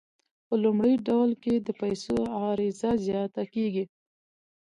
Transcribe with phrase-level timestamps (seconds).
[0.47, 3.85] په لومړي ډول کې د پیسو عرضه زیاته کیږي.